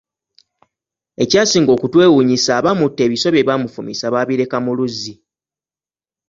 Ekyasinga 1.23 1.71
okutwewuunyisa 1.73 2.51
abaamutta 2.59 3.01
ebiso 3.07 3.27
bye 3.33 3.47
baamufumisa 3.47 4.05
baabireka 4.13 4.57
mu 4.65 4.71
luzzi. 4.77 5.13